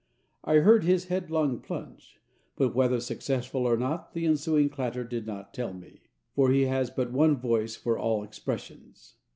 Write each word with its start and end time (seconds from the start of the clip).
I 0.43 0.55
heard 0.61 0.83
his 0.83 1.09
headlong 1.09 1.59
plunge, 1.59 2.19
but 2.55 2.73
whether 2.73 2.99
successful 2.99 3.67
or 3.67 3.77
not 3.77 4.13
the 4.15 4.25
ensuing 4.25 4.67
clatter 4.67 5.03
did 5.03 5.27
not 5.27 5.53
tell 5.53 5.73
me, 5.75 6.01
for 6.33 6.49
he 6.49 6.61
has 6.63 6.89
but 6.89 7.11
one 7.11 7.37
voice 7.37 7.75
for 7.75 7.99
all 7.99 8.23
expressions. 8.23 9.17